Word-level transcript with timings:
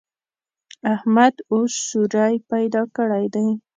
احمد 0.93 1.35
اوس 1.53 1.73
سوری 1.89 2.35
پیدا 2.51 2.83
کړی 2.97 3.25
دی. 3.33 3.47